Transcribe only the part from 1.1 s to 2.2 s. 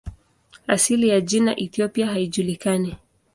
jina "Ethiopia"